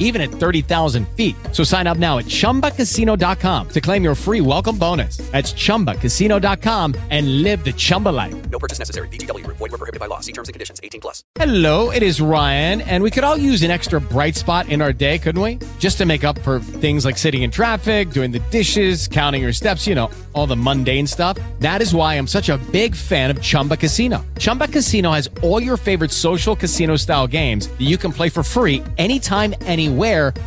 even 0.00 0.20
at 0.20 0.30
30,000 0.30 1.06
feet. 1.10 1.36
So 1.52 1.62
sign 1.62 1.86
up 1.86 1.98
now 1.98 2.18
at 2.18 2.24
chumbacasino.com 2.24 3.68
to 3.68 3.80
claim 3.80 4.02
your 4.02 4.16
free 4.16 4.40
welcome 4.40 4.76
bonus. 4.76 5.18
That's 5.30 5.52
chumbacasino.com 5.52 6.96
and 7.10 7.42
live 7.42 7.64
the 7.64 7.72
Chumba 7.72 8.08
life. 8.08 8.50
No 8.50 8.58
purchase 8.58 8.80
necessary. 8.80 9.08
Group. 9.08 9.58
Void 9.58 9.70
were 9.70 9.78
prohibited 9.78 10.00
by 10.00 10.06
law. 10.06 10.18
See 10.20 10.32
terms 10.32 10.48
and 10.48 10.54
conditions. 10.54 10.80
18 10.82 11.00
plus. 11.00 11.22
Hello, 11.36 11.90
it 11.90 12.02
is 12.02 12.20
Ryan, 12.20 12.80
and 12.80 13.02
we 13.04 13.10
could 13.10 13.22
all 13.22 13.36
use 13.36 13.62
an 13.62 13.70
extra 13.70 14.00
bright 14.00 14.34
spot 14.34 14.68
in 14.68 14.82
our 14.82 14.92
day, 14.92 15.18
couldn't 15.18 15.40
we? 15.40 15.58
Just 15.78 15.98
to 15.98 16.06
make 16.06 16.24
up 16.24 16.38
for 16.40 16.58
things 16.58 17.04
like 17.04 17.16
sitting 17.16 17.42
in 17.42 17.50
traffic, 17.50 18.10
doing 18.10 18.32
the 18.32 18.40
dishes, 18.50 19.06
counting 19.06 19.42
your 19.42 19.52
steps, 19.52 19.86
you 19.86 19.94
know, 19.94 20.10
all 20.32 20.46
the 20.46 20.56
mundane 20.56 21.06
stuff. 21.06 21.38
That 21.60 21.80
is 21.80 21.94
why 21.94 22.14
I'm 22.14 22.26
such 22.26 22.48
a 22.48 22.58
big 22.72 22.96
fan 22.96 23.30
of 23.30 23.40
Chumba 23.40 23.76
Casino. 23.76 24.24
Chumba 24.38 24.66
Casino 24.66 25.12
has 25.12 25.30
all 25.42 25.62
your 25.62 25.76
favorite 25.76 26.10
social 26.10 26.56
casino 26.56 26.96
style 26.96 27.28
games 27.28 27.68
that 27.68 27.86
you 27.86 27.96
can 27.96 28.12
play 28.12 28.28
for 28.28 28.42
free 28.42 28.82
anytime, 28.98 29.54
anywhere 29.62 29.89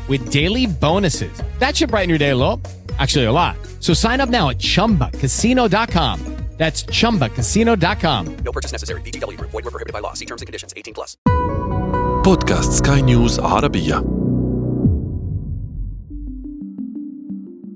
with 0.07 0.31
daily 0.31 0.65
bonuses. 0.67 1.41
That 1.59 1.75
should 1.75 1.91
brighten 1.91 2.09
your 2.09 2.20
day 2.20 2.31
a 2.31 2.35
little. 2.35 2.61
Actually, 2.99 3.25
a 3.25 3.31
lot. 3.31 3.55
So 3.79 3.93
sign 3.93 4.21
up 4.21 4.29
now 4.29 4.49
at 4.49 4.59
chumbacasino.com. 4.59 6.19
That's 6.57 6.85
chumbacasino.com. 6.85 8.38
No 8.45 8.52
purchase 8.52 8.71
necessary. 8.71 9.02
VGW 9.02 9.38
Group. 9.38 9.52
Void 9.52 9.66
were 9.66 9.71
prohibited 9.71 9.93
by 9.93 9.99
law. 9.99 10.13
See 10.13 10.25
terms 10.25 10.41
and 10.41 10.47
conditions. 10.47 10.73
18 10.77 10.93
plus. 10.93 11.17
بودكاست 12.25 12.71
سكاي 12.71 13.02
نيوز 13.02 13.39
عربية 13.39 14.03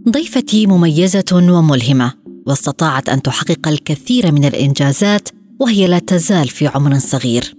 ضيفتي 0.10 0.68
مميزة 0.68 1.26
وملهمة 1.34 2.14
واستطاعت 2.48 3.10
أن 3.10 3.22
تحقق 3.22 3.68
الكثير 3.68 4.32
من 4.32 4.46
الإنجازات 4.46 5.30
وهي 5.60 5.88
لا 5.88 6.00
تزال 6.00 6.48
في 6.48 6.68
عمر 6.68 7.00
صغير 7.00 7.57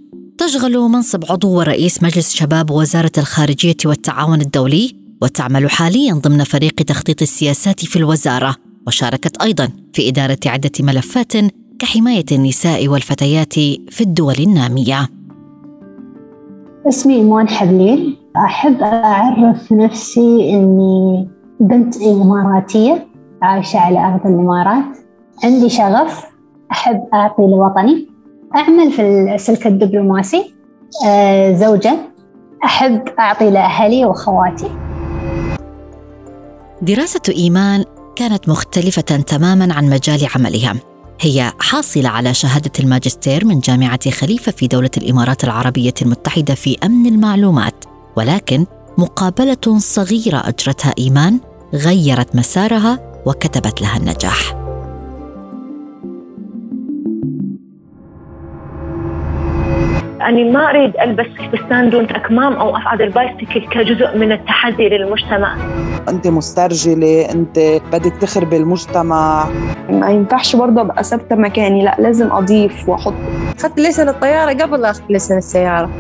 تشغل 0.49 0.79
منصب 0.79 1.25
عضو 1.31 1.59
ورئيس 1.59 2.03
مجلس 2.03 2.35
شباب 2.35 2.71
وزارة 2.71 3.13
الخارجية 3.19 3.77
والتعاون 3.85 4.41
الدولي 4.41 4.97
وتعمل 5.23 5.71
حاليا 5.71 6.15
ضمن 6.15 6.45
فريق 6.45 6.75
تخطيط 6.75 7.23
السياسات 7.23 7.85
في 7.85 7.97
الوزارة 7.97 8.57
وشاركت 8.87 9.43
أيضا 9.43 9.69
في 9.93 10.09
إدارة 10.09 10.39
عدة 10.47 10.71
ملفات 10.81 11.33
كحماية 11.79 12.25
النساء 12.33 12.89
والفتيات 12.89 13.53
في 13.89 14.01
الدول 14.01 14.35
النامية. 14.39 15.09
اسمي 16.89 17.15
إيمان 17.15 17.49
حبليل. 17.49 18.17
أحب 18.37 18.83
أعرف 18.83 19.73
نفسي 19.73 20.51
إني 20.55 21.29
بنت 21.61 22.03
إماراتية 22.03 23.07
عايشة 23.43 23.79
على 23.79 23.99
أرض 23.99 24.27
الإمارات. 24.27 24.97
عندي 25.45 25.69
شغف. 25.69 26.25
أحب 26.71 27.01
أعطي 27.15 27.43
لوطني. 27.43 28.18
أعمل 28.57 28.93
في 28.93 29.03
السلك 29.35 29.67
الدبلوماسي 29.67 30.55
آه، 31.07 31.55
زوجة 31.55 31.97
أحب 32.65 33.09
أعطي 33.19 33.51
لأهلي 33.51 34.05
وأخواتي 34.05 34.71
دراسة 36.83 37.21
إيمان 37.29 37.85
كانت 38.17 38.49
مختلفة 38.49 39.03
تماما 39.03 39.75
عن 39.75 39.91
مجال 39.91 40.29
عملها. 40.35 40.75
هي 41.21 41.53
حاصلة 41.61 42.09
على 42.09 42.35
شهادة 42.35 42.71
الماجستير 42.81 43.45
من 43.45 43.61
جامعة 43.61 44.11
خليفة 44.11 44.53
في 44.53 44.67
دولة 44.67 44.91
الإمارات 44.97 45.45
العربية 45.45 45.95
المتحدة 46.03 46.55
في 46.55 46.77
أمن 46.85 47.07
المعلومات، 47.07 47.85
ولكن 48.17 48.67
مقابلة 48.99 49.79
صغيرة 49.79 50.43
أجرتها 50.49 50.95
إيمان 50.99 51.41
غيرت 51.75 52.37
مسارها 52.37 53.23
وكتبت 53.27 53.83
لها 53.83 53.97
النجاح. 53.97 54.58
أني 60.23 60.51
ما 60.51 60.71
أريد 60.71 60.93
ألبس 60.97 61.27
فستان 61.53 61.91
دون 61.91 62.05
أكمام 62.05 62.53
أو 62.53 62.77
أصعد 62.77 63.01
البايسكل 63.01 63.67
كجزء 63.71 64.19
من 64.19 64.33
التحدي 64.33 64.89
للمجتمع. 64.89 65.57
أنت 66.09 66.27
مسترجلة 66.27 67.31
أنت 67.33 67.59
بدك 67.93 68.13
تخربي 68.21 68.57
المجتمع. 68.57 69.47
ما 69.91 70.11
ينفعش 70.11 70.57
برضه 70.57 70.81
أبقى 70.81 71.05
ثابتة 71.05 71.37
مكاني 71.37 71.85
لا 71.85 71.97
لازم 71.99 72.33
أضيف 72.33 72.89
وأحط. 72.89 73.15
أخذت 73.59 73.81
لسان 73.81 74.09
الطيارة 74.09 74.53
قبل 74.53 74.85
اخذ 74.85 75.03
لسان 75.11 75.39
السيارة. 75.39 75.91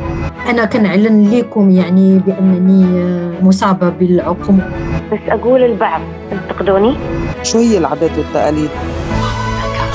أنا 0.50 0.64
كان 0.64 0.86
اعلن 0.86 1.30
لكم 1.30 1.70
يعني 1.70 2.18
بأنني 2.26 2.84
مصابة 3.42 3.88
بالعقم. 3.88 4.58
بس 5.12 5.18
أقول 5.28 5.62
البعض 5.62 6.00
انتقدوني 6.32 6.96
شو 7.42 7.58
هي 7.58 7.78
العادات 7.78 8.18
والتقاليد؟ 8.18 8.70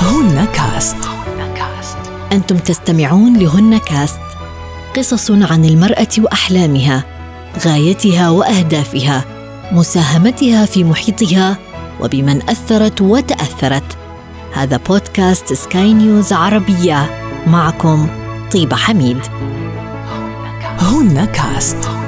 هن 0.00 0.46
كاست. 0.54 1.13
أنتم 2.34 2.56
تستمعون 2.56 3.36
لهن 3.36 3.78
كاست. 3.78 4.20
قصص 4.96 5.30
عن 5.30 5.64
المرأة 5.64 6.08
وأحلامها 6.18 7.04
غايتها 7.66 8.30
وأهدافها 8.30 9.24
مساهمتها 9.72 10.66
في 10.66 10.84
محيطها 10.84 11.56
وبمن 12.00 12.42
أثرت 12.48 13.00
وتأثرت. 13.00 13.96
هذا 14.52 14.76
بودكاست 14.76 15.52
سكاي 15.52 15.94
نيوز 15.94 16.32
عربية. 16.32 17.10
معكم 17.46 18.06
طيبة 18.52 18.76
حميد. 18.76 19.18
هن 20.78 21.24
كاست. 21.24 22.03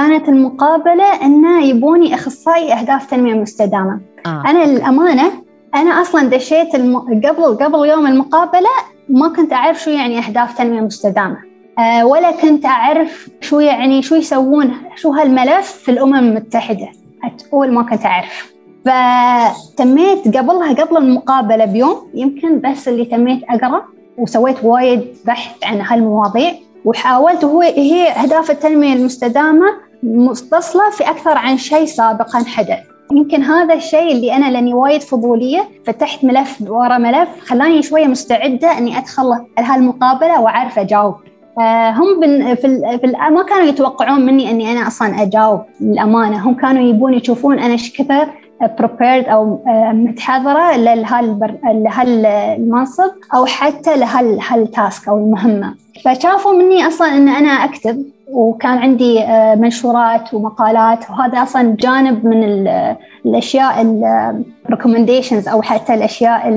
كانت 0.00 0.28
المقابلة 0.28 1.22
إنه 1.22 1.64
يبوني 1.64 2.14
أخصائي 2.14 2.72
أهداف 2.72 3.10
تنمية 3.10 3.34
مستدامة. 3.34 4.00
آه. 4.26 4.42
أنا 4.46 4.64
للأمانة 4.64 5.32
أنا 5.74 5.90
أصلا 5.90 6.28
دشيت 6.28 6.74
الم... 6.74 6.98
قبل 6.98 7.44
قبل 7.44 7.88
يوم 7.88 8.06
المقابلة 8.06 8.68
ما 9.08 9.28
كنت 9.28 9.52
أعرف 9.52 9.82
شو 9.82 9.90
يعني 9.90 10.18
أهداف 10.18 10.58
تنمية 10.58 10.80
مستدامة. 10.80 11.36
أه 11.78 12.06
ولا 12.06 12.30
كنت 12.30 12.66
أعرف 12.66 13.28
شو 13.40 13.60
يعني 13.60 14.02
شو 14.02 14.14
يسوون 14.14 14.72
شو 14.96 15.10
هالملف 15.10 15.66
في 15.66 15.90
الأمم 15.90 16.14
المتحدة. 16.14 16.88
أول 17.52 17.72
ما 17.72 17.82
كنت 17.82 18.06
أعرف. 18.06 18.54
فتميت 18.84 20.36
قبلها 20.36 20.72
قبل 20.72 20.96
المقابلة 20.96 21.64
بيوم 21.64 22.10
يمكن 22.14 22.60
بس 22.60 22.88
اللي 22.88 23.04
تميت 23.04 23.40
أقرأ 23.48 23.84
وسويت 24.18 24.64
وايد 24.64 25.16
بحث 25.26 25.64
عن 25.64 25.80
هالمواضيع 25.80 26.52
وحاولت 26.84 27.44
وهو 27.44 27.60
هي 27.60 28.10
أهداف 28.10 28.50
التنمية 28.50 28.92
المستدامة 28.92 29.89
متصلة 30.02 30.90
في 30.90 31.10
أكثر 31.10 31.38
عن 31.38 31.56
شيء 31.58 31.84
سابقا 31.84 32.44
حدث. 32.46 32.78
يمكن 33.12 33.42
هذا 33.42 33.74
الشيء 33.74 34.12
اللي 34.12 34.36
أنا 34.36 34.50
لأني 34.50 34.74
وايد 34.74 35.02
فضولية 35.02 35.68
فتحت 35.86 36.24
ملف 36.24 36.62
ورا 36.68 36.98
ملف 36.98 37.28
خلاني 37.40 37.82
شوية 37.82 38.06
مستعدة 38.06 38.78
أني 38.78 38.98
أدخل 38.98 39.46
هالمقابلة 39.58 40.40
وأعرف 40.40 40.78
أجاوب. 40.78 41.14
آه، 41.60 41.90
هم 41.90 42.20
في 42.54 42.80
ما 43.30 43.42
كانوا 43.42 43.64
يتوقعون 43.64 44.26
مني 44.26 44.50
أني 44.50 44.72
أنا 44.72 44.86
أصلا 44.86 45.22
أجاوب 45.22 45.60
للأمانة. 45.80 46.48
هم 46.48 46.54
كانوا 46.54 46.82
يبون 46.82 47.14
يشوفون 47.14 47.58
أنا 47.58 47.72
إيش 47.72 48.00
كثر 48.00 48.28
أو 49.28 49.62
آه، 49.66 49.92
متحضرة 49.92 50.76
لهالمنصب 51.72 53.10
أو 53.34 53.46
حتى 53.46 53.96
لهال 53.96 54.44
task 54.44 55.08
أو 55.08 55.18
المهمة. 55.18 55.74
فشافوا 56.04 56.52
مني 56.52 56.86
أصلا 56.86 57.08
أن 57.08 57.28
أنا 57.28 57.50
أكتب. 57.50 58.04
وكان 58.32 58.78
عندي 58.78 59.20
آه، 59.20 59.54
منشورات 59.54 60.34
ومقالات. 60.34 61.10
وهذا 61.10 61.42
أصلا 61.42 61.76
جانب 61.80 62.24
من 62.26 62.44
ال- 62.44 62.96
الأشياء 63.26 63.82
ال 64.66 64.71
recommendations 64.71 65.48
أو 65.48 65.62
حتى 65.62 65.94
الأشياء 65.94 66.48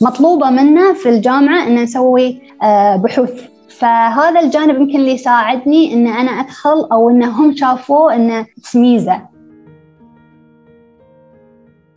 المطلوبه 0.00 0.50
منا 0.50 0.92
في 0.92 1.08
الجامعة 1.08 1.66
إن 1.66 1.74
نسوي 1.82 2.40
آه، 2.62 2.96
بحوث. 2.96 3.42
فهذا 3.78 4.40
الجانب 4.40 4.80
يمكن 4.80 4.98
اللي 4.98 5.18
ساعدني 5.18 5.92
إن 5.94 6.06
أنا 6.06 6.30
أدخل 6.30 6.88
أو 6.92 7.10
إن 7.10 7.22
هم 7.22 7.56
شافوه 7.56 8.14
انه 8.14 8.46
ميزه 8.74 9.22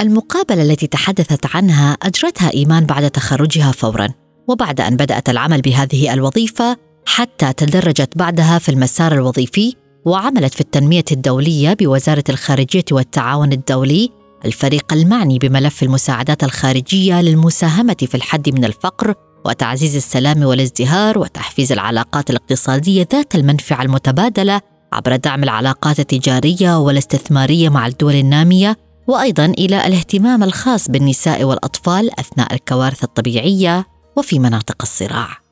المقابلة 0.01 0.61
التي 0.63 0.87
تحدثت 0.87 1.55
عنها 1.55 1.97
أجرتها 2.03 2.51
إيمان 2.53 2.85
بعد 2.85 3.09
تخرجها 3.09 3.71
فوراً 3.71 4.07
وبعد 4.47 4.81
أن 4.81 4.95
بدأت 4.95 5.29
العمل 5.29 5.61
بهذه 5.61 6.13
الوظيفة 6.13 6.77
حتى 7.05 7.53
تدرجت 7.53 8.17
بعدها 8.17 8.59
في 8.59 8.69
المسار 8.69 9.13
الوظيفي 9.13 9.75
وعملت 10.05 10.53
في 10.53 10.61
التنمية 10.61 11.05
الدولية 11.11 11.73
بوزارة 11.73 12.23
الخارجية 12.29 12.85
والتعاون 12.91 13.51
الدولي 13.53 14.09
الفريق 14.45 14.93
المعني 14.93 15.39
بملف 15.39 15.83
المساعدات 15.83 16.43
الخارجية 16.43 17.21
للمساهمة 17.21 17.95
في 17.99 18.15
الحد 18.15 18.49
من 18.49 18.65
الفقر 18.65 19.13
وتعزيز 19.45 19.95
السلام 19.95 20.43
والازدهار 20.43 21.19
وتحفيز 21.19 21.71
العلاقات 21.71 22.29
الاقتصادية 22.29 23.07
ذات 23.11 23.35
المنفعة 23.35 23.81
المتبادلة 23.81 24.61
عبر 24.93 25.15
دعم 25.15 25.43
العلاقات 25.43 25.99
التجارية 25.99 26.79
والاستثمارية 26.79 27.69
مع 27.69 27.87
الدول 27.87 28.15
النامية 28.15 28.77
وأيضا 29.07 29.45
إلى 29.45 29.87
الاهتمام 29.87 30.43
الخاص 30.43 30.91
بالنساء 30.91 31.43
والأطفال 31.43 32.19
أثناء 32.19 32.53
الكوارث 32.53 33.03
الطبيعية 33.03 33.85
وفي 34.17 34.39
مناطق 34.39 34.75
الصراع. 34.81 35.42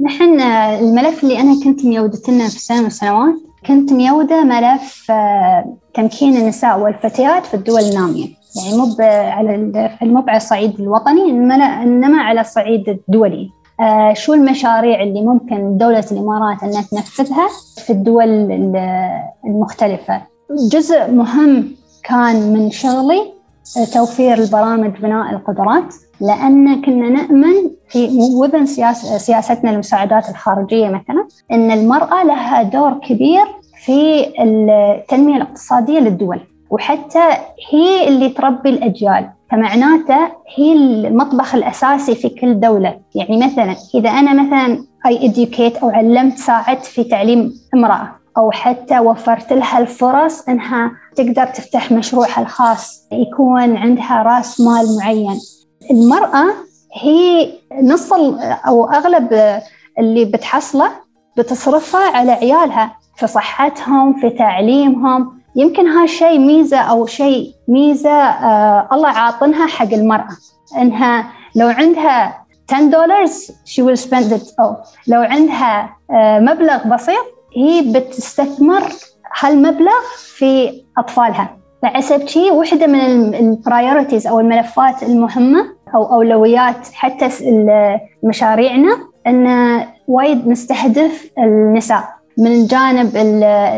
نحن 0.00 0.40
الملف 0.40 1.22
اللي 1.22 1.40
أنا 1.40 1.64
كنت 1.64 1.84
ميودته 1.84 2.32
لنا 2.32 2.48
في 2.48 2.58
سنه 2.58 2.80
من 2.80 2.86
السنوات 2.86 3.34
كنت 3.66 3.92
ميودة 3.92 4.44
ملف 4.44 5.10
آه، 5.10 5.76
تمكين 5.94 6.36
النساء 6.36 6.80
والفتيات 6.80 7.46
في 7.46 7.54
الدول 7.54 7.80
النامية، 7.80 8.26
يعني 8.56 8.76
مو 8.76 8.96
على 9.08 9.56
مو 10.02 10.24
على 10.28 10.36
الصعيد 10.36 10.80
الوطني 10.80 11.30
إنما 11.82 12.22
على 12.22 12.40
الصعيد 12.40 12.88
الدولي. 12.88 13.50
آه، 13.80 14.12
شو 14.12 14.34
المشاريع 14.34 15.02
اللي 15.02 15.22
ممكن 15.22 15.76
دولة 15.78 16.04
الإمارات 16.12 16.62
أنها 16.62 16.82
تنفذها 16.82 17.48
في 17.86 17.90
الدول 17.90 18.28
المختلفة 19.44 20.22
جزء 20.50 21.10
مهم 21.10 21.68
كان 22.04 22.52
من 22.52 22.70
شغلي 22.70 23.20
آه، 23.20 23.41
توفير 23.92 24.38
البرامج 24.38 24.90
بناء 25.00 25.30
القدرات 25.32 25.94
لأن 26.20 26.82
كنا 26.82 27.08
نؤمن 27.08 27.54
في 27.88 28.08
وذن 28.34 28.66
سياستنا 29.18 29.70
المساعدات 29.70 30.28
الخارجية 30.28 30.88
مثلا 30.88 31.28
أن 31.52 31.70
المرأة 31.70 32.24
لها 32.24 32.62
دور 32.62 32.92
كبير 32.92 33.44
في 33.84 34.26
التنمية 34.42 35.36
الاقتصادية 35.36 35.98
للدول 35.98 36.40
وحتى 36.70 37.28
هي 37.70 38.08
اللي 38.08 38.28
تربي 38.28 38.68
الأجيال. 38.68 39.30
فمعناته 39.50 40.28
هي 40.56 40.72
المطبخ 40.72 41.54
الأساسي 41.54 42.14
في 42.14 42.28
كل 42.28 42.60
دولة. 42.60 42.98
يعني 43.14 43.36
مثلا 43.46 43.76
إذا 43.94 44.10
أنا 44.10 44.42
مثلا 44.42 44.84
educate 45.06 45.82
أو 45.82 45.90
علمت 45.90 46.38
ساعدت 46.38 46.84
في 46.84 47.04
تعليم 47.04 47.52
امرأة. 47.74 48.08
أو 48.38 48.50
حتى 48.50 48.98
وفرت 48.98 49.52
لها 49.52 49.78
الفرص 49.78 50.48
إنها 50.48 50.92
تقدر 51.16 51.46
تفتح 51.46 51.92
مشروعها 51.92 52.40
الخاص 52.40 53.08
يكون 53.12 53.76
عندها 53.76 54.22
رأس 54.22 54.60
مال 54.60 54.96
معين. 55.00 55.40
المرأة 55.90 56.44
هي 56.94 57.52
نص 57.82 58.12
أو 58.66 58.84
أغلب 58.90 59.60
اللي 59.98 60.24
بتحصله 60.24 60.90
بتصرفها 61.38 62.16
على 62.16 62.32
عيالها 62.32 62.96
في 63.16 63.26
صحتهم 63.26 64.20
في 64.20 64.30
تعليمهم. 64.30 65.42
يمكن 65.56 65.86
هالشيء 65.88 66.38
ميزة 66.38 66.78
أو 66.78 67.06
شيء 67.06 67.52
ميزة 67.68 68.10
آه 68.10 68.88
الله 68.92 69.08
عاطنها 69.08 69.66
حق 69.66 69.92
المرأة. 69.92 70.36
إنها 70.78 71.26
لو 71.56 71.68
عندها 71.68 72.42
10 72.72 72.82
دولار 72.86 73.26
she 73.66 73.82
will 73.82 74.00
spend 74.04 74.32
it. 74.32 74.46
all 74.62 74.88
لو 75.06 75.20
عندها 75.20 75.96
آه 76.10 76.38
مبلغ 76.38 76.88
بسيط 76.94 77.24
هي 77.56 77.92
بتستثمر 77.92 78.82
هالمبلغ 79.40 80.02
في 80.36 80.82
أطفالها. 80.98 81.56
فحسب 81.82 82.26
شيء 82.26 82.52
واحدة 82.52 82.86
من 82.86 83.34
البرايورتيز 83.34 84.26
أو 84.26 84.40
الملفات 84.40 85.02
المهمة 85.02 85.64
أو 85.94 86.14
أولويات 86.14 86.88
حتى 86.92 87.28
مشاريعنا 88.22 88.98
أن 89.26 89.46
وايد 90.08 90.48
نستهدف 90.48 91.30
النساء 91.38 92.04
من 92.38 92.66
جانب 92.66 93.12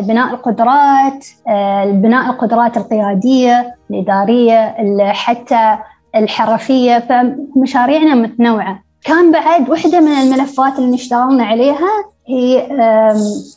بناء 0.06 0.34
القدرات 0.34 1.26
آه، 1.48 1.84
بناء 1.84 2.30
القدرات 2.30 2.76
القيادية 2.76 3.74
الإدارية 3.90 4.74
حتى 5.12 5.78
الحرفية. 6.14 6.98
فمشاريعنا 6.98 8.14
متنوعة. 8.14 8.83
كان 9.04 9.32
بعد 9.32 9.70
واحدة 9.70 10.00
من 10.00 10.12
الملفات 10.12 10.78
اللي 10.78 10.94
اشتغلنا 10.94 11.44
عليها 11.44 12.04
هي 12.28 12.68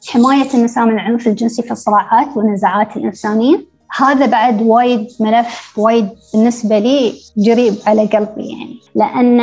حماية 0.08 0.54
النساء 0.54 0.86
من 0.86 0.92
العنف 0.92 1.28
الجنسي 1.28 1.62
في 1.62 1.72
الصراعات 1.72 2.38
والنزاعات 2.38 2.98
الإنسانية. 2.98 3.66
هذا 3.98 4.26
بعد 4.26 4.62
وايد 4.62 5.08
ملف 5.20 5.74
وايد 5.78 6.10
بالنسبة 6.34 6.80
لي 6.80 7.14
جريب 7.38 7.76
على 7.88 8.06
قلبي 8.06 8.50
يعني. 8.50 8.80
لأن 8.96 9.40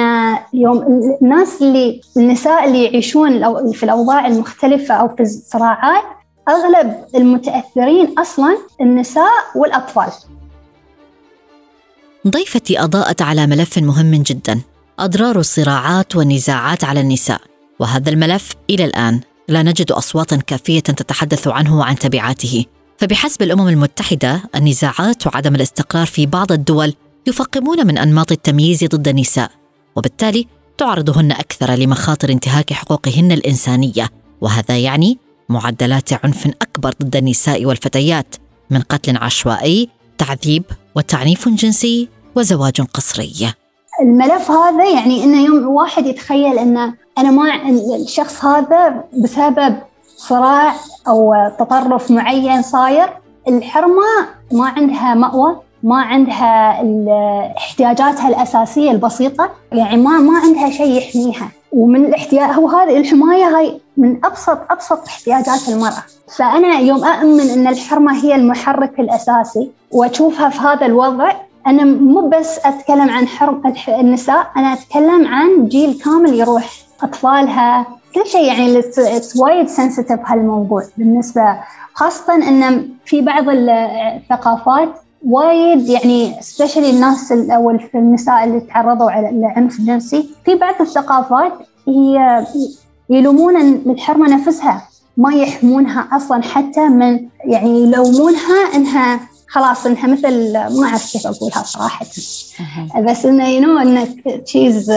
يوم 0.53 1.03
الناس 1.23 1.63
اللي 1.63 2.01
النساء 2.17 2.65
اللي 2.65 2.85
يعيشون 2.85 3.73
في 3.73 3.83
الأوضاع 3.83 4.27
المختلفة 4.27 4.95
أو 4.95 5.09
في 5.09 5.23
الصراعات 5.23 6.05
أغلب 6.49 7.05
المتأثرين 7.15 8.19
أصلا 8.19 8.59
النساء 8.81 9.33
والأطفال. 9.57 10.13
ضيفتي 12.29 12.81
أضاءت 12.81 13.23
على 13.23 13.47
ملف 13.47 13.79
مهم 13.79 14.23
جدا. 14.23 14.61
أضرار 14.99 15.39
الصراعات 15.39 16.17
والنزاعات 16.17 16.85
على 16.85 17.01
النساء. 17.01 17.41
وهذا 17.81 18.11
الملف 18.11 18.53
إلى 18.71 18.85
الآن 18.85 19.21
لا 19.49 19.63
نجد 19.63 19.93
أصواتا 19.93 20.37
كافية 20.37 20.81
تتحدث 20.81 21.49
عنه 21.49 21.79
وعن 21.79 21.99
تبعاته. 21.99 22.65
فبحسب 22.99 23.43
الأمم 23.43 23.69
المتحدة 23.69 24.43
النزاعات 24.55 25.27
وعدم 25.27 25.55
الاستقرار 25.55 26.07
في 26.07 26.27
بعض 26.27 26.53
الدول 26.53 26.95
يفقمون 27.27 27.87
من 27.87 27.99
أنماط 27.99 28.33
التمييز 28.33 28.85
ضد 28.85 29.09
النساء. 29.09 29.51
وبالتالي 29.97 30.47
تعرضهن 30.79 31.33
أكثر 31.33 31.71
لمخاطر 31.75 32.31
انتهاك 32.31 32.73
حقوقهن 32.73 33.33
الإنسانية. 33.33 34.11
وهذا 34.41 34.79
يعني 34.79 35.19
معدلات 35.49 36.13
عنف 36.13 36.47
أكبر 36.63 36.95
ضد 37.03 37.17
النساء 37.17 37.65
والفتيات 37.65 38.35
من 38.71 38.81
قتل 38.81 39.17
عشوائي 39.17 39.89
تعذيب 40.19 40.65
وتعنيف 40.95 41.49
جنسي 41.49 42.09
وزواج 42.37 42.81
قسري 42.81 43.55
الملف 44.01 44.51
هذا 44.51 44.85
يعني 44.85 45.25
إنه 45.25 45.45
يوم 45.45 45.69
واحد 45.69 46.07
يتخيل 46.07 46.59
إنه 46.59 46.95
أنا 47.19 47.31
ما 47.31 47.69
الشخص 47.95 48.45
هذا 48.45 49.05
بسبب 49.13 49.77
صراع 50.17 50.75
أو 51.09 51.35
تطرف 51.59 52.11
معين 52.11 52.63
صاير 52.63 53.09
الحرمة 53.49 54.03
ما 54.53 54.67
عندها 54.69 55.15
مأوى 55.15 55.57
ما 55.83 56.03
عندها 56.03 56.83
احتياجاتها 57.57 58.29
الأساسية 58.29 58.91
البسيطة 58.91 59.51
يعني 59.73 59.97
ما 59.97 60.11
ما 60.11 60.39
عندها 60.39 60.71
شيء 60.71 60.99
يحميها. 60.99 61.49
ومن 61.73 62.05
الاحتياج 62.05 62.51
هو 62.51 62.69
هذه 62.69 62.97
الحماية 62.97 63.45
هاي 63.45 63.81
من 63.97 64.25
ابسط 64.25 64.59
أبسط 64.71 65.07
احتياجات 65.07 65.69
المرأة. 65.69 66.03
فأنا 66.37 66.79
يوم 66.79 67.05
اؤمن 67.05 67.41
إن 67.41 67.67
الحرمة 67.67 68.25
هي 68.25 68.35
المحرك 68.35 69.01
الأساسي 69.01 69.71
وأشوفها 69.91 70.49
في 70.49 70.59
هذا 70.59 70.87
الوضع 70.87 71.33
أنا 71.67 71.85
مو 71.85 72.29
بس 72.29 72.59
أتكلم 72.65 73.11
عن 73.11 73.29
حرم 73.29 73.63
النساء 73.89 74.47
أنا 74.57 74.73
أتكلم 74.73 75.27
عن 75.27 75.69
جيل 75.69 76.01
كامل 76.05 76.35
يروح 76.41 76.71
أطفالها 77.03 77.87
كل 78.15 78.27
شيء 78.27 78.45
يعني 78.45 78.83
وايد 79.37 79.69
سنسيتيف 79.69 80.21
هالموضوع 80.27 80.83
بالنسبة 80.97 81.57
خاصة 81.95 82.35
إن 82.35 82.89
في 83.05 83.21
بعض 83.21 83.45
الثقافات 83.49 84.89
وايد 85.27 85.89
يعني 85.89 86.35
سبيشلي 86.41 86.91
الناس 86.91 87.33
أو 87.33 87.79
النساء 87.95 88.45
اللي 88.45 88.61
تعرضوا 88.61 89.11
على 89.11 89.29
العنف 89.29 89.79
الجنسي 89.79 90.35
في 90.45 90.55
بعض 90.55 90.75
الثقافات 90.81 91.53
هي 91.89 92.47
يلومون 93.11 93.57
الحرمة 93.57 94.35
نفسها 94.35 94.83
ما 95.17 95.35
يحمونها 95.35 96.09
أصلا 96.13 96.43
حتى 96.43 96.89
من 96.89 97.29
يعني 97.45 97.83
يلومونها 97.83 98.75
إنها 98.75 99.21
خلاص 99.55 99.87
إنها 99.87 100.07
مثل 100.07 100.53
ما 100.53 100.87
أعرف 100.87 101.13
كيف 101.13 101.27
أقولها 101.27 101.63
صراحة. 101.63 102.07
بس 103.09 103.27
إنه 103.27 103.49
يو 103.49 103.61
نو 103.61 103.79
إنه 103.79 104.09
تشيز 104.45 104.93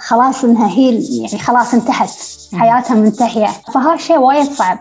خلاص 0.00 0.44
إنها 0.44 0.68
هي 0.68 1.18
يعني 1.20 1.38
خلاص 1.38 1.74
انتهت. 1.74 2.10
حياتها 2.52 2.94
منتهية. 2.94 3.48
فهذا 3.74 3.96
شيء 3.96 4.18
وايد 4.18 4.52
صعب. 4.52 4.78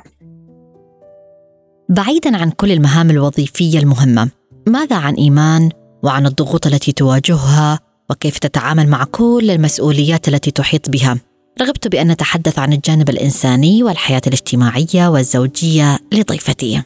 بعيدا 1.89 2.37
عن 2.37 2.51
كل 2.51 2.71
المهام 2.71 3.09
الوظيفية 3.09 3.79
المهمة 3.79 4.29
ماذا 4.67 4.95
عن 4.95 5.13
إيمان 5.13 5.69
وعن 6.03 6.25
الضغوط 6.25 6.67
التي 6.67 6.91
تواجهها 6.91 7.79
وكيف 8.09 8.37
تتعامل 8.37 8.89
مع 8.89 9.03
كل 9.03 9.51
المسؤوليات 9.51 10.27
التي 10.27 10.51
تحيط 10.51 10.89
بها؟ 10.89 11.17
رغبت 11.61 11.87
بأن 11.87 12.11
نتحدث 12.11 12.59
عن 12.59 12.73
الجانب 12.73 13.09
الإنساني 13.09 13.83
والحياة 13.83 14.21
الاجتماعية 14.27 15.07
والزوجية 15.07 15.99
لضيفتي. 16.13 16.83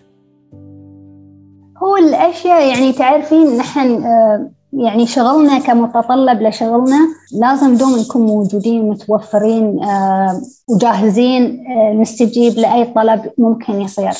هو 1.83 1.97
الأشياء 1.97 2.67
يعني 2.67 2.93
تعرفين 2.93 3.57
نحن 3.57 4.03
آه، 4.03 4.50
يعني 4.73 5.07
شغلنا 5.07 5.59
كمتطلب 5.59 6.41
لشغلنا 6.41 7.07
لازم 7.31 7.75
دوم 7.75 8.00
نكون 8.00 8.21
موجودين 8.21 8.89
متوفرين 8.89 9.83
آه، 9.83 10.41
وجاهزين 10.69 11.65
آه، 11.67 11.93
نستجيب 11.93 12.53
لأي 12.53 12.85
طلب 12.85 13.31
ممكن 13.38 13.81
يصير. 13.81 14.11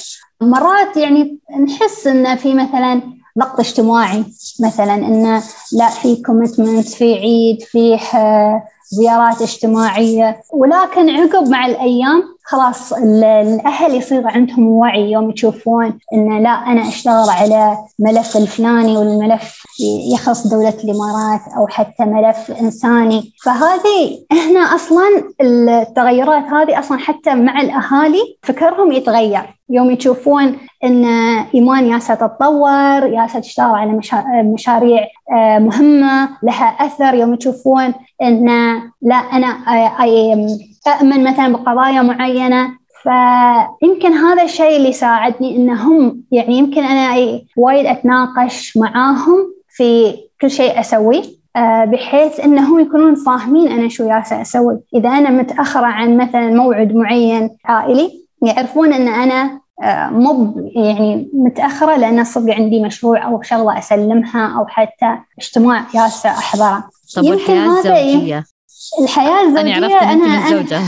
مرات 0.42 0.98
يعني 0.98 1.40
نحس 1.64 2.08
إن 2.08 2.36
في 2.36 2.54
مثلا 2.54 3.02
ضغط 3.40 3.60
اجتماعي 3.60 4.24
مثلا 4.60 4.94
إن 4.94 5.42
لا 5.72 5.90
في 5.90 6.16
كوميتمنت 6.16 6.88
في 6.88 7.14
عيد 7.14 7.62
في 7.62 8.00
زيارات 8.92 9.42
اجتماعية. 9.42 10.42
ولكن 10.54 11.10
عقب 11.10 11.50
مع 11.50 11.66
الأيام 11.66 12.24
خلاص 12.44 12.94
الأهل 12.94 13.96
يصير 13.96 14.28
عندهم 14.28 14.68
وعي 14.68 15.12
يوم 15.12 15.30
يشوفون 15.30 16.00
إن 16.14 16.44
لا 16.44 16.50
أنا 16.50 16.88
أشتغل 16.88 17.30
على 17.30 17.78
ملف 18.00 18.38
الفلاني 18.38 18.98
والملف 18.98 19.64
يخص 20.14 20.48
دولة 20.48 20.74
الإمارات 20.84 21.42
أو 21.58 21.68
حتى 21.68 22.06
ملف 22.06 22.52
إنساني. 22.62 23.34
فهذه 23.44 24.26
هنا 24.32 24.60
أصلا 24.60 25.08
التغيرات 25.42 26.44
هذه 26.44 26.80
أصلا 26.80 26.98
حتى 26.98 27.36
مع 27.36 27.62
الأهالي 27.62 28.38
فكرهم 28.44 28.92
يتغير. 28.92 29.58
يوم 29.70 29.92
يشوفون 29.92 30.58
إن 30.84 31.06
إيمان 31.56 31.86
ياسا 31.86 32.16
تتطور 32.16 33.06
ياسا 33.14 33.40
تشتغل 33.40 33.76
على 33.76 34.00
مشاريع 34.44 35.08
آه، 35.34 35.60
مهمة 35.60 36.30
لها 36.44 36.66
أثر. 36.66 37.14
يوم 37.14 37.34
يشوفون 37.34 37.94
إن 38.22 38.46
لا 39.02 39.16
أنا 39.16 39.48
اؤمن 40.88 41.24
مثلا 41.24 41.54
بقضايا 41.54 42.02
معينة 42.02 42.82
فيمكن 43.04 44.14
هذا 44.14 44.44
الشيء 44.44 44.78
اللي 44.78 44.94
ساعدني 44.94 45.56
إنهم 45.56 46.24
يعني 46.32 46.58
يمكن 46.58 46.84
أنا 46.84 47.40
وايد 47.58 47.86
أتناقش 47.86 48.78
معاهم 48.78 49.54
في 49.70 50.14
كل 50.42 50.52
شيء 50.52 50.80
أسويه 50.80 51.24
آه، 51.56 51.86
بحيث 51.86 52.40
إنهم 52.40 52.80
يكونون 52.80 53.16
فاهمين 53.16 53.68
أنا 53.68 53.90
شو 53.90 54.04
ياسا 54.04 54.42
أسوي، 54.42 54.80
إذا 54.96 55.10
أنا 55.10 55.30
متأخرة 55.30 55.86
عن 55.86 56.18
مثلا 56.18 56.48
موعد 56.48 56.96
معين 56.96 57.58
عائلي 57.66 58.12
يعرفون 58.44 58.94
إن 58.94 59.08
أنا 59.08 59.62
آه، 59.84 60.10
مو 60.10 60.56
يعني 60.76 61.30
متأخرة 61.34 61.98
لأن 61.98 62.24
صدق 62.24 62.54
عندي 62.54 62.84
مشروع 62.84 63.26
أو 63.28 63.42
شغلة 63.42 63.78
أسلمها 63.78 64.58
أو 64.58 64.66
حتى 64.68 65.18
اجتماع 65.40 65.86
ياسا 65.96 66.30
أحضره. 66.30 66.84
طب 67.16 67.24
والحياة 67.24 67.78
الزوجية؟ 67.78 68.44
الحياة 69.00 69.42
الزوجية 69.42 69.78
أنا 69.78 69.86
عرفت 69.86 70.04
أنا 70.04 70.26
أنا, 70.26 70.50
زوجة. 70.50 70.82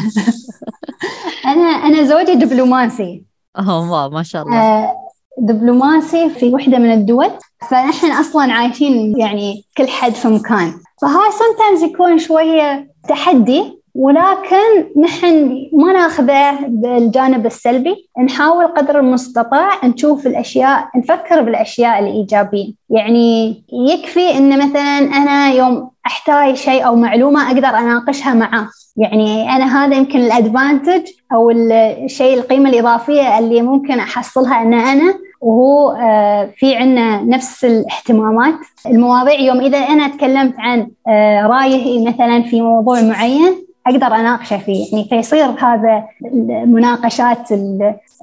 أنا 1.52 1.64
أنا 1.70 2.04
زوجي 2.04 2.36
دبلوماسي. 2.36 3.24
واو 3.68 4.10
ما 4.10 4.24
شاء 4.24 4.44
الله. 4.44 4.58
آه 4.58 4.96
دبلوماسي 5.38 6.30
في 6.30 6.54
وحدة 6.54 6.78
من 6.78 6.92
الدول 6.94 7.30
فنحن 7.70 8.12
أصلا 8.12 8.54
عايشين 8.54 9.18
يعني 9.20 9.66
كل 9.78 9.88
حد 9.88 10.12
في 10.12 10.28
مكان 10.28 10.74
فهاي 11.02 11.30
sometimes 11.32 11.84
يكون 11.84 12.18
شوية 12.18 12.88
تحدي 13.10 13.84
ولكن 13.96 15.02
نحن 15.02 15.56
ما 15.74 15.94
ناخذه 15.94 16.60
بالجانب 16.68 17.46
السلبي 17.46 18.10
نحاول 18.26 18.68
قدر 18.68 19.00
المستطاع 19.00 19.86
نشوف 19.86 20.28
الأشياء 20.28 20.90
نفكر 20.98 21.42
بالأشياء 21.42 22.00
الإيجابية 22.00 22.74
يعني 22.90 23.64
يكفي 23.90 24.38
إن 24.38 24.66
مثلا 24.66 24.98
أنا 24.98 25.52
يوم 25.52 25.90
أحتاج 26.06 26.56
شيء 26.56 26.86
أو 26.86 26.96
معلومة 26.96 27.48
أقدر 27.48 27.68
أناقشها 27.68 28.34
معاه 28.34 28.70
يعني 28.98 29.50
أنا 29.56 29.86
هذا 29.86 29.96
يمكن 29.96 30.20
الأدفانتج 30.20 31.02
أو 31.34 31.52
الشيء 31.52 32.38
القيمة 32.38 32.70
الإضافية 32.70 33.40
اللي 33.40 33.62
ممكن 33.62 34.00
أحصلها 34.00 34.62
إن 34.62 34.74
أنا 34.74 35.14
وهو 35.42 35.92
آه، 35.92 36.50
في 36.58 36.76
عنا 36.76 37.22
نفس 37.22 37.66
الاهتمامات. 37.66 38.54
المواضيع 38.86 39.40
يوم 39.40 39.62
إذا 39.62 39.78
أنا 39.78 40.08
تكلمت 40.08 40.54
عن 40.58 40.88
آه، 41.08 41.48
رايه 41.48 42.08
مثلا 42.08 42.42
في 42.42 42.62
موضوع 42.62 43.02
معين 43.02 43.63
أقدر 43.88 44.08
أناقشه 44.08 44.58
فيه. 44.58 44.86
يعني 44.92 45.08
فيصير 45.10 45.46
هذا 45.46 46.04
المناقشات 46.34 47.52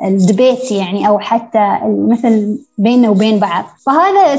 الدبيت 0.04 0.72
يعني 0.72 1.08
أو 1.08 1.18
حتى 1.18 1.78
مثل 1.84 2.58
بيننا 2.78 3.08
وبين 3.10 3.38
بعض. 3.38 3.64
فهذا 3.86 4.38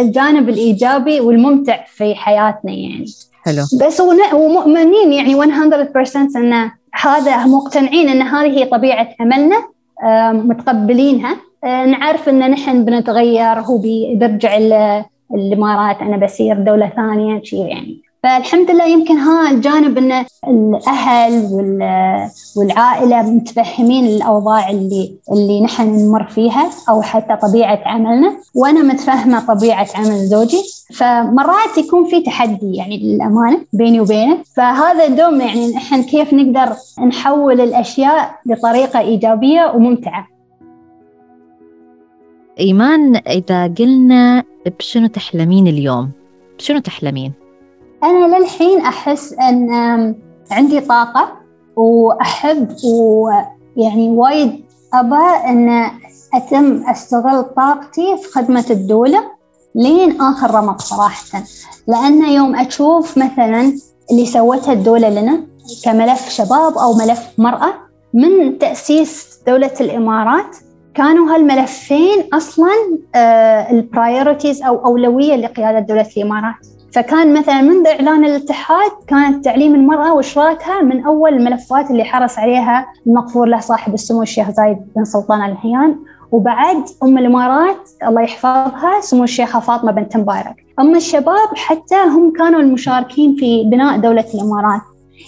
الجانب 0.00 0.48
الإيجابي 0.48 1.20
والممتع 1.20 1.84
في 1.86 2.14
حياتنا 2.14 2.72
يعني. 2.72 3.06
حلو. 3.44 3.62
بس 3.80 4.00
ومؤمنين 4.32 5.12
يعني 5.12 5.34
100% 5.34 6.36
أن 6.36 6.70
هذا 6.92 7.46
مقتنعين 7.46 8.08
أن 8.08 8.22
هذه 8.22 8.58
هي 8.58 8.64
طبيعة 8.64 9.08
عملنا 9.20 9.68
متقبلينها. 10.32 11.36
آه، 11.64 11.84
نعرف 11.86 12.28
أن 12.28 12.50
نحن 12.50 12.84
بنتغير 12.84 13.60
هو 13.60 13.78
بيرجع 13.78 14.56
الإمارات 15.34 16.00
أنا 16.00 16.16
بصير 16.16 16.54
دولة 16.54 16.92
ثانية 16.96 17.42
شيء 17.42 17.66
يعني. 17.66 18.09
فالحمد 18.22 18.70
لله 18.70 18.86
يمكن 18.86 19.16
ها 19.16 19.50
الجانب 19.50 19.98
إن 19.98 20.24
الأهل 20.46 21.48
والعائلة 22.56 23.22
متفهمين 23.22 24.06
الأوضاع 24.06 24.70
اللي 24.70 25.14
اللي 25.32 25.60
نحن 25.60 26.06
نمر 26.06 26.24
فيها 26.24 26.70
أو 26.88 27.02
حتى 27.02 27.36
طبيعة 27.36 27.80
عملنا 27.86 28.36
وأنا 28.54 28.82
متفهمة 28.82 29.46
طبيعة 29.54 29.86
عمل 29.94 30.26
زوجي. 30.26 30.62
فمرات 30.94 31.78
يكون 31.78 32.04
في 32.04 32.20
تحدي 32.20 32.74
يعني 32.74 32.98
للأمانة 32.98 33.60
بيني 33.72 34.00
وبينه. 34.00 34.38
فهذا 34.56 35.06
دوم 35.06 35.40
يعني 35.40 35.74
نحن 35.74 36.02
كيف 36.02 36.34
نقدر 36.34 36.76
نحول 37.06 37.60
الأشياء 37.60 38.34
بطريقة 38.46 39.00
إيجابية 39.00 39.72
وممتعة. 39.74 40.26
إيمان 42.60 43.16
إذا 43.16 43.74
قلنا 43.78 44.44
بشنو 44.78 45.06
تحلمين 45.06 45.66
اليوم؟ 45.66 46.10
بشنو 46.58 46.78
تحلمين؟ 46.78 47.39
أنا 48.04 48.38
للحين 48.38 48.80
أحس 48.80 49.32
أن 49.32 49.70
عندي 50.50 50.80
طاقة 50.80 51.32
وأحب 51.76 52.68
ويعني 52.84 54.08
وايد 54.08 54.64
أبى 54.94 55.48
أن 55.48 55.90
أتم 56.34 56.82
أستغل 56.88 57.42
طاقتي 57.42 58.16
في 58.16 58.28
خدمة 58.32 58.64
الدولة 58.70 59.24
لين 59.74 60.20
آخر 60.20 60.54
رمق 60.54 60.80
صراحة. 60.80 61.42
لأن 61.88 62.24
يوم 62.28 62.56
أشوف 62.56 63.18
مثلا 63.18 63.72
اللي 64.10 64.26
سوتها 64.26 64.72
الدولة 64.72 65.08
لنا 65.08 65.46
كملف 65.84 66.28
شباب 66.28 66.78
أو 66.78 66.94
ملف 66.94 67.28
مرأة 67.38 67.74
من 68.14 68.58
تأسيس 68.58 69.38
دولة 69.46 69.70
الإمارات 69.80 70.56
كانوا 70.94 71.34
هالملفين 71.34 72.28
أصلا 72.32 72.70
آه، 73.14 73.70
البرايورتيز 73.70 74.62
أو 74.62 74.84
أولوية 74.86 75.36
لقيادة 75.36 75.78
دولة 75.78 76.06
الإمارات. 76.16 76.66
فكان 76.92 77.34
مثلا 77.38 77.60
منذ 77.60 77.86
إعلان 77.86 78.24
الاتحاد 78.24 78.90
كانت 79.06 79.44
تعليم 79.44 79.74
المرأة 79.74 80.14
وإشراكها 80.14 80.82
من 80.82 81.04
أول 81.04 81.34
الملفات 81.34 81.90
اللي 81.90 82.04
حرص 82.04 82.38
عليها 82.38 82.86
المغفور 83.06 83.46
له 83.46 83.60
صاحب 83.60 83.94
السمو 83.94 84.22
الشيخ 84.22 84.50
زايد 84.50 84.78
بن 84.96 85.04
سلطان 85.04 85.42
آل 85.42 85.56
نهيان 85.64 85.96
وبعد 86.32 86.84
أم 87.02 87.18
الإمارات 87.18 87.88
الله 88.06 88.22
يحفظها 88.22 89.00
سمو 89.00 89.24
الشيخة 89.24 89.60
فاطمة 89.60 89.92
بنت 89.92 90.16
مبارك. 90.16 90.64
أما 90.78 90.96
الشباب 90.96 91.48
حتى 91.56 91.96
هم 91.96 92.32
كانوا 92.38 92.60
المشاركين 92.60 93.36
في 93.36 93.64
بناء 93.64 93.98
دولة 93.98 94.24
الإمارات. 94.34 94.80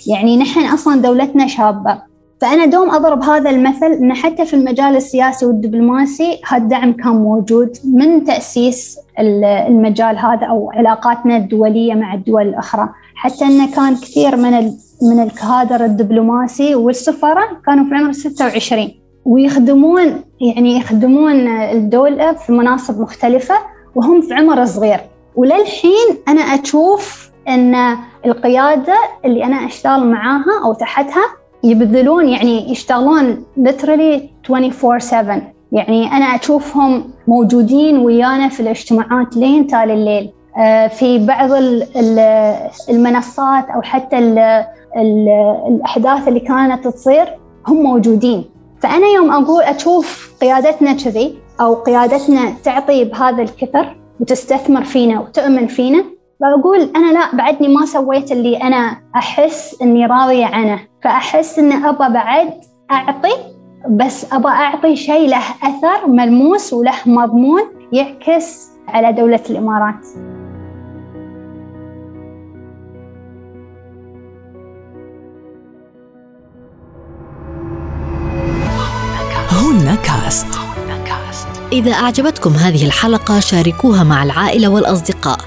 يعني 0.07 0.37
نحن 0.37 0.64
أصلا 0.66 1.02
دولتنا 1.02 1.47
شابة. 1.47 2.12
فأنا 2.42 2.64
دوم 2.66 2.90
أضرب 2.90 3.22
هذا 3.22 3.50
المثل 3.50 3.87
أن 3.92 4.14
حتى 4.14 4.44
في 4.46 4.54
المجال 4.54 4.96
السياسي 4.96 5.46
والدبلوماسي 5.46 6.40
هالدعم 6.49 6.92
كان 6.92 7.12
موجود 7.12 7.76
من 7.84 8.25
تأسيس 8.25 8.99
المجال 9.18 10.18
هذا 10.18 10.46
أو 10.46 10.70
علاقاتنا 10.75 11.37
الدولية 11.37 11.94
مع 11.94 12.14
الدول 12.14 12.42
الأخرى. 12.49 12.88
حتى 13.14 13.44
أنه 13.44 13.75
كان 13.75 13.94
كثير 13.94 14.37
من 14.37 14.72
من 15.02 15.22
الكادر 15.22 15.84
الدبلوماسي 15.84 16.75
والسفراء 16.75 17.49
كانوا 17.66 17.84
في 17.84 17.94
عمر 17.94 18.12
26 18.12 18.90
ويخدمون 19.25 20.20
يعني 20.40 20.76
يخدمون 20.76 21.49
الدولة 21.49 22.32
في 22.32 22.52
مناصب 22.52 23.00
مختلفة 23.00 23.54
وهم 23.94 24.20
في 24.20 24.34
عمر 24.34 24.64
صغير. 24.64 25.00
وللحين 25.37 26.16
أنا 26.28 26.40
أشوف 26.40 27.30
أن 27.49 27.96
القيادة 28.26 28.96
اللي 29.25 29.44
أنا 29.44 29.66
أشتغل 29.66 30.06
معاها 30.06 30.64
أو 30.64 30.72
تحتها 30.72 31.41
يبذلون 31.64 32.28
يعني 32.28 32.71
يشتغلون 32.71 33.45
literally 33.59 34.21
24/7 34.50 35.52
يعني 35.73 36.07
أنا 36.12 36.25
أشوفهم 36.25 37.04
موجودين 37.28 37.99
ويانا 37.99 38.49
في 38.49 38.61
الاجتماعات 38.61 39.37
لين 39.37 39.66
تال 39.66 39.90
الليل. 39.90 40.31
آه، 40.59 40.87
في 40.87 41.26
بعض 41.26 41.50
المنصات 42.88 43.64
أو 43.71 43.83
حتى 43.83 44.19
ال 44.19 44.38
ال 44.97 45.28
الأحداث 45.69 46.28
اللي 46.28 46.40
كانت 46.40 46.88
تصير 46.88 47.38
هم 47.69 47.83
موجودين. 47.83 48.45
فأنا 48.81 49.07
يوم 49.07 49.31
أقول 49.31 49.62
أشوف 49.62 50.33
قيادتنا 50.40 50.92
كذي 50.92 51.35
أو 51.61 51.75
قيادتنا 51.75 52.52
تعطي 52.64 53.04
بهذا 53.04 53.42
الكثر 53.42 53.97
وتستثمر 54.21 54.85
فينا 54.85 55.21
وتؤمن 55.21 55.66
فينا 55.66 56.04
بقول 56.40 56.81
أنا 56.97 57.12
لا 57.12 57.37
بعدني 57.37 57.69
ما 57.69 57.87
سويت 57.87 58.33
اللي 58.33 58.57
أنا 58.57 58.97
أحس 59.16 59.83
إني 59.83 60.07
راضية 60.07 60.47
عنه. 60.47 60.91
فأحس 61.04 61.59
إن 61.59 61.73
أبى 61.73 62.14
بعد 62.14 62.54
أعطي 62.90 63.32
بس 63.88 64.32
أبى 64.32 64.49
أعطي 64.49 64.97
شيء 64.97 65.28
له 65.28 65.42
أثر 65.62 66.06
ملموس 66.06 66.73
وله 66.73 66.94
مضمون 67.06 67.62
يعكس 67.92 68.68
على 68.88 69.12
دولة 69.12 69.40
الإمارات. 69.50 70.06
هنا 79.50 79.94
كاست. 79.94 80.47
إذا 81.73 81.92
أعجبتكم 81.92 82.50
هذه 82.50 82.87
الحلقة 82.87 83.40
شاركوها 83.40 84.04
مع 84.04 84.23
العائلة 84.23 84.68
والأصدقاء 84.68 85.38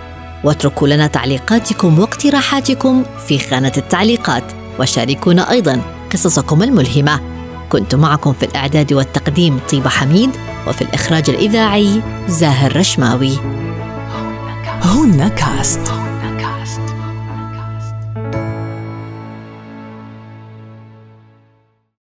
واتركوا 0.44 0.88
لنا 0.88 1.08
تعليقاتكم 1.08 2.00
واقتراحاتكم 2.00 3.04
في 3.28 3.40
خانة 3.40 3.72
التعليقات. 3.78 4.65
وشاركونا 4.80 5.52
أيضا 5.52 5.82
قصصكم 6.14 6.64
الملهمة. 6.64 7.20
كنت 7.70 7.96
معكم 7.96 8.34
في 8.34 8.46
الإعداد 8.46 8.94
والتقديم 8.94 9.60
طيبة 9.72 9.90
حميد 9.90 10.30
وفي 10.68 10.82
الإخراج 10.82 11.30
الإذاعي 11.30 12.02
زاهر 12.28 12.78
رشماوي. 12.78 13.38
هنا 14.82 15.28
كاست. 15.28 16.05